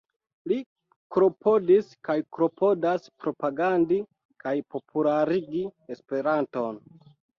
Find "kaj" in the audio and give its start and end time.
2.09-2.15, 4.45-4.55